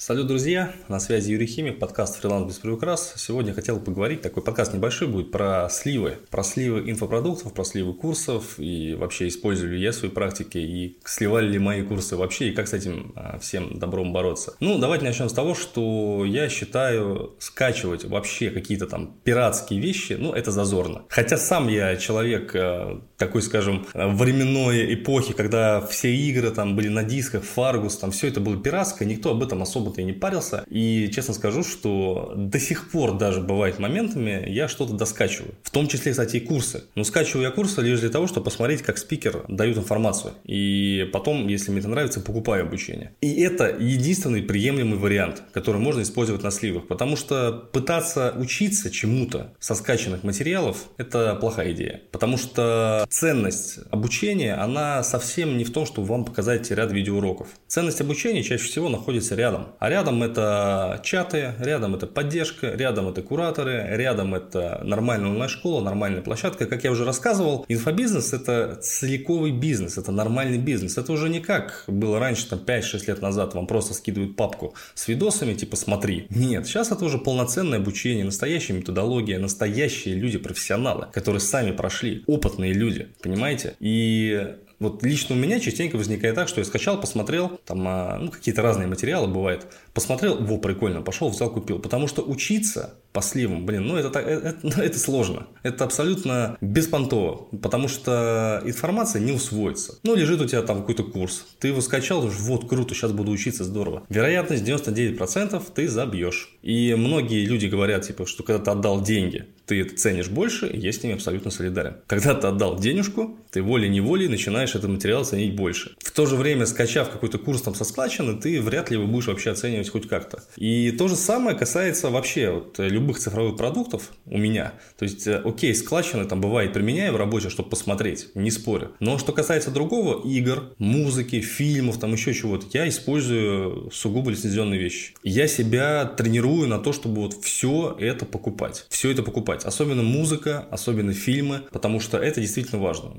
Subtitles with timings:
[0.00, 0.72] Салют, друзья!
[0.88, 3.12] На связи Юрий Химик, подкаст «Фриланс без приукрас».
[3.18, 6.16] Сегодня хотел поговорить, такой подкаст небольшой будет, про сливы.
[6.30, 10.98] Про сливы инфопродуктов, про сливы курсов и вообще использую ли я в своей практике и
[11.04, 14.54] сливали ли мои курсы вообще и как с этим а, всем добром бороться.
[14.58, 20.32] Ну, давайте начнем с того, что я считаю скачивать вообще какие-то там пиратские вещи, ну,
[20.32, 21.02] это зазорно.
[21.10, 27.04] Хотя сам я человек а, такой, скажем, временной эпохи, когда все игры там были на
[27.04, 30.64] дисках, Фаргус, там все это было пиратское, никто об этом особо особо-то и не парился.
[30.68, 35.54] И честно скажу, что до сих пор даже бывает моментами я что-то доскачиваю.
[35.62, 36.84] В том числе, кстати, и курсы.
[36.94, 40.34] Но скачиваю я курсы лишь для того, чтобы посмотреть, как спикер дают информацию.
[40.44, 43.12] И потом, если мне это нравится, покупаю обучение.
[43.20, 46.86] И это единственный приемлемый вариант, который можно использовать на сливах.
[46.86, 52.00] Потому что пытаться учиться чему-то со скачанных материалов– это плохая идея.
[52.12, 57.48] Потому что ценность обучения, она совсем не в том, чтобы вам показать ряд видеоуроков.
[57.66, 59.68] Ценность обучения чаще всего находится рядом.
[59.80, 66.22] А рядом это чаты, рядом это поддержка, рядом это кураторы, рядом это нормальная онлайн-школа, нормальная
[66.22, 66.66] площадка.
[66.66, 70.96] Как я уже рассказывал, инфобизнес– это целиковый бизнес, это нормальный бизнес.
[70.96, 75.08] Это уже не как было раньше, там 5-6 лет назад, вам просто скидывают папку с
[75.08, 76.26] видосами, типа «смотри».
[76.30, 82.72] Нет, сейчас это уже полноценное обучение, настоящая методология, настоящие люди, профессионалы, которые сами прошли, опытные
[82.72, 83.74] люди, понимаете?
[83.80, 88.30] И вот лично у меня частенько возникает так, что я скачал, посмотрел, там а, ну,
[88.30, 91.78] какие-то разные материалы бывает, посмотрел, во, прикольно, пошел, взял, купил.
[91.78, 95.48] Потому что учиться по сливам, блин, ну это, это, это, ну, это сложно.
[95.62, 99.98] Это абсолютно беспонтово, потому что информация не усвоится.
[100.02, 103.32] Ну, лежит у тебя там какой-то курс, ты его скачал, думаешь, вот, круто, сейчас буду
[103.32, 104.04] учиться, здорово.
[104.08, 106.56] Вероятность 99% ты забьешь.
[106.62, 110.78] И многие люди говорят, типа, что когда ты отдал деньги, ты это ценишь больше, и
[110.78, 111.96] я с ними абсолютно солидарен.
[112.06, 115.94] Когда ты отдал денежку, ты волей-неволей начинаешь этот материал ценить больше.
[115.98, 119.28] В то же время, скачав какой-то курс там со складчины, ты вряд ли его будешь
[119.28, 120.42] вообще оценивать хоть как-то.
[120.56, 124.74] И то же самое касается вообще вот любых цифровых продуктов у меня.
[124.98, 128.92] То есть, э, окей, складчины там бывает применяю в работе, чтобы посмотреть, не спорю.
[129.00, 135.14] Но что касается другого, игр, музыки, фильмов, там еще чего-то, я использую сугубо лицензионные вещи.
[135.22, 138.86] Я себя тренирую на то, чтобы вот все это покупать.
[138.88, 139.64] Все это покупать покупать.
[139.64, 143.10] Особенно музыка, особенно фильмы, потому что это действительно важно.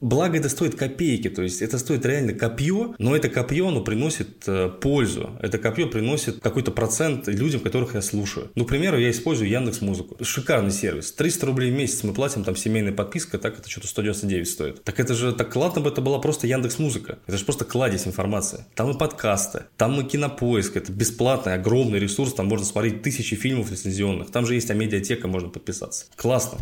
[0.00, 4.44] Благо это стоит копейки, то есть это стоит реально копье, но это копье, оно приносит
[4.46, 5.30] э, пользу.
[5.40, 8.50] Это копье приносит какой-то процент людям, которых я слушаю.
[8.54, 10.16] Ну, к примеру, я использую Яндекс Музыку.
[10.22, 11.12] Шикарный сервис.
[11.12, 14.84] 300 рублей в месяц мы платим, там семейная подписка, так это что-то 199 стоит.
[14.84, 17.18] Так это же, так ладно бы это была просто Яндекс Музыка.
[17.26, 18.64] Это же просто кладезь информации.
[18.74, 20.76] Там и подкасты, там и кинопоиск.
[20.76, 24.30] Это бесплатный, огромный ресурс, там можно смотреть тысячи фильмов лицензионных.
[24.30, 26.06] Там же есть амедиатека, можно подписаться.
[26.16, 26.58] Классно.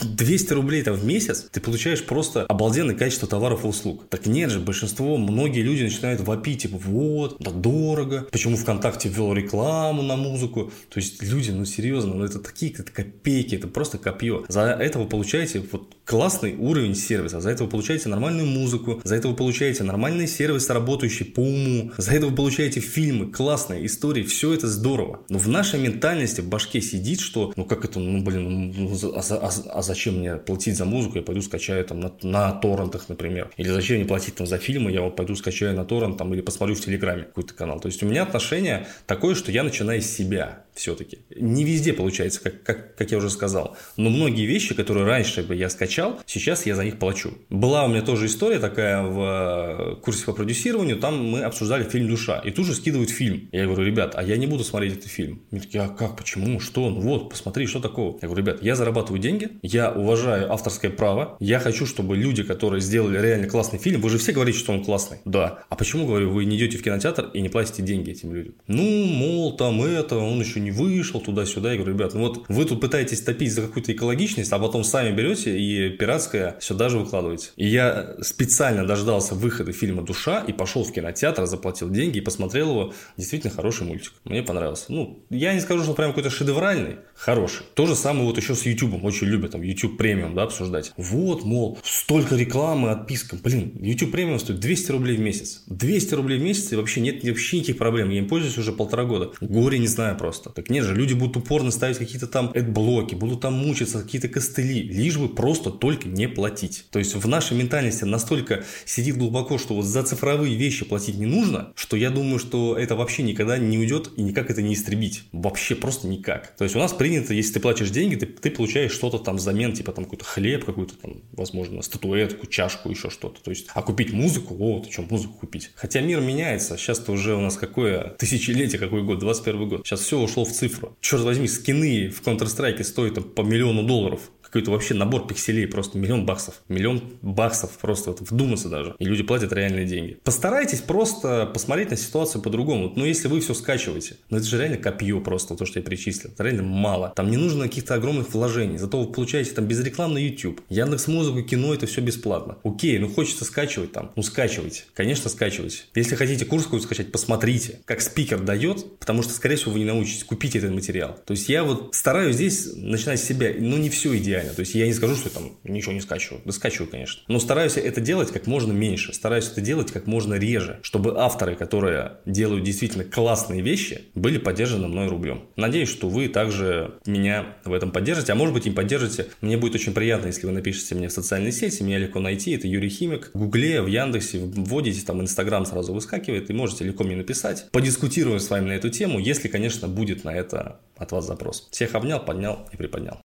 [0.00, 4.04] 200 рублей там в месяц, ты получаешь просто обалденное качество товаров и услуг.
[4.08, 9.32] Так нет же, большинство, многие люди начинают вопить, типа, вот, да дорого, почему ВКонтакте ввел
[9.32, 10.72] рекламу на музыку.
[10.90, 14.44] То есть люди, ну серьезно, ну это такие это копейки, это просто копье.
[14.48, 19.16] За это вы получаете вот классный уровень сервиса, за это вы получаете нормальную музыку, за
[19.16, 24.22] это вы получаете нормальный сервис, работающий по уму, за это вы получаете фильмы, классные истории,
[24.22, 25.20] все это здорово.
[25.28, 29.20] Но в нашей ментальности в башке сидит, что, ну как это, ну блин, ну, а,
[29.20, 33.50] а, а зачем мне платить за музыку, я пойду скачаю там на, на торрентах, например.
[33.56, 36.40] Или зачем мне платить там за фильмы, я вот пойду скачаю на торрент там или
[36.40, 37.80] посмотрю в Телеграме какой-то канал.
[37.80, 41.18] То есть у меня отношение такое, что я начинаю с себя все-таки.
[41.34, 43.76] Не везде получается, как, как, как я уже сказал.
[43.96, 47.34] Но многие вещи, которые раньше бы я скачал, сейчас я за них плачу.
[47.50, 52.08] Была у меня тоже история такая в э, курсе по продюсированию, там мы обсуждали фильм
[52.08, 53.48] «Душа», и тут же скидывают фильм.
[53.52, 55.42] Я говорю, ребят, а я не буду смотреть этот фильм.
[55.50, 56.90] Они такие, а как, почему, что?
[56.90, 58.18] Ну вот, посмотри, что такого.
[58.22, 62.80] Я говорю, ребят, я зарабатываю деньги, я уважаю авторское право, я хочу, чтобы люди, которые
[62.80, 65.18] сделали реально классный фильм, вы же все говорите, что он классный.
[65.24, 65.60] Да.
[65.68, 68.54] А почему, говорю, вы не идете в кинотеатр и не платите деньги этим людям?
[68.66, 71.72] Ну, мол, там это, он еще не вышел туда-сюда.
[71.72, 75.14] Я говорю, ребят, ну вот вы тут пытаетесь топить за какую-то экологичность, а потом сами
[75.14, 77.50] берете и пиратское сюда же выкладываете.
[77.56, 82.70] И я специально дождался выхода фильма «Душа» и пошел в кинотеатр, заплатил деньги и посмотрел
[82.70, 82.94] его.
[83.16, 84.12] Действительно хороший мультик.
[84.24, 84.86] Мне понравился.
[84.88, 87.64] Ну, я не скажу, что прям какой-то шедевральный, хороший.
[87.74, 89.02] То же самое вот еще с YouTube.
[89.04, 90.92] Очень любят там YouTube премиум, да, обсуждать.
[90.96, 93.36] Вот, мол, столько рекламы, отписка.
[93.36, 95.62] Блин, YouTube премиум стоит 200 рублей в месяц.
[95.66, 98.10] 200 рублей в месяц и вообще нет вообще никаких проблем.
[98.10, 99.32] Я им пользуюсь уже полтора года.
[99.40, 100.50] Горе не знаю просто.
[100.56, 104.82] Так нет же, люди будут упорно ставить какие-то там блоки, будут там мучиться, какие-то костыли,
[104.84, 106.86] лишь бы просто только не платить.
[106.90, 111.26] То есть в нашей ментальности настолько сидит глубоко, что вот за цифровые вещи платить не
[111.26, 115.24] нужно, что я думаю, что это вообще никогда не уйдет и никак это не истребить.
[115.30, 116.56] Вообще просто никак.
[116.56, 119.74] То есть у нас принято, если ты платишь деньги, ты, ты получаешь что-то там взамен,
[119.74, 123.42] типа там какой-то хлеб, какую-то там, возможно, статуэтку, чашку, еще что-то.
[123.42, 125.70] То есть, а купить музыку, о чем музыку купить.
[125.74, 126.78] Хотя мир меняется.
[126.78, 129.86] Сейчас-то уже у нас какое тысячелетие, какой год, 21 год.
[129.86, 130.96] Сейчас все ушло в цифру.
[131.00, 135.98] Черт возьми, скины в Counter-Strike стоят там, по миллиону долларов какой-то вообще набор пикселей, просто
[135.98, 136.62] миллион баксов.
[136.68, 138.94] Миллион баксов просто вот вдуматься даже.
[138.98, 140.18] И люди платят реальные деньги.
[140.24, 142.92] Постарайтесь просто посмотреть на ситуацию по-другому.
[142.94, 146.30] Ну, если вы все скачиваете, ну это же реально копье просто, то, что я перечислил.
[146.30, 147.12] Это реально мало.
[147.16, 148.78] Там не нужно каких-то огромных вложений.
[148.78, 150.60] Зато вы получаете там без рекламы на YouTube.
[150.68, 152.58] Яндекс Музыку, кино, это все бесплатно.
[152.62, 154.12] Окей, ну хочется скачивать там.
[154.16, 154.84] Ну скачивайте.
[154.94, 155.82] Конечно, скачивайте.
[155.94, 159.84] Если хотите курс какой-то скачать, посмотрите, как спикер дает, потому что, скорее всего, вы не
[159.84, 160.24] научитесь.
[160.24, 161.18] Купите этот материал.
[161.26, 163.52] То есть я вот стараюсь здесь начинать с себя.
[163.58, 164.54] Ну, не все идеально идеально.
[164.54, 166.42] То есть я не скажу, что я там ничего не скачиваю.
[166.44, 167.22] Да скачиваю, конечно.
[167.28, 169.12] Но стараюсь это делать как можно меньше.
[169.12, 170.78] Стараюсь это делать как можно реже.
[170.82, 175.44] Чтобы авторы, которые делают действительно классные вещи, были поддержаны мной рублем.
[175.56, 178.32] Надеюсь, что вы также меня в этом поддержите.
[178.32, 179.26] А может быть и поддержите.
[179.40, 181.82] Мне будет очень приятно, если вы напишите мне в социальные сети.
[181.82, 182.52] Меня легко найти.
[182.52, 183.30] Это Юрий Химик.
[183.34, 186.50] В Гугле, в Яндексе вводите, там Инстаграм сразу выскакивает.
[186.50, 187.66] И можете легко мне написать.
[187.72, 191.68] Подискутируем с вами на эту тему, если, конечно, будет на это от вас запрос.
[191.70, 193.14] Всех обнял, поднял и приподнял.